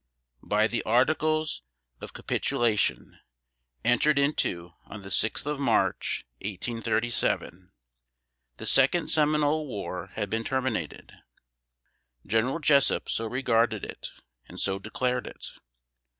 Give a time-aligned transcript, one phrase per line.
[0.41, 1.61] By the articles
[1.99, 3.19] of capitulation,
[3.85, 7.71] entered into on the sixth of March (1837),
[8.57, 11.13] the second Seminole War had been terminated.
[12.25, 14.07] General Jessup so regarded it,
[14.47, 15.45] and so declared it.